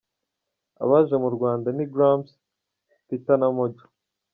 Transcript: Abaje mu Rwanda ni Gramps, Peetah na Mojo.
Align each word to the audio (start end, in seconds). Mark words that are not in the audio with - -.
Abaje 0.83 1.15
mu 1.23 1.29
Rwanda 1.35 1.67
ni 1.71 1.85
Gramps, 1.93 2.31
Peetah 3.07 3.37
na 3.39 3.47
Mojo. 3.55 3.85